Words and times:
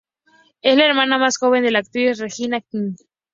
Es 0.63 0.75
la 0.77 0.87
hermana 0.87 1.19
más 1.19 1.37
joven 1.37 1.63
de 1.63 1.69
la 1.69 1.77
actriz 1.77 2.17
Regina 2.17 2.59
King. 2.61 2.95